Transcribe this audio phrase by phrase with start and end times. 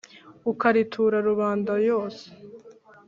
[0.51, 2.25] Ukaritura Rubanda yose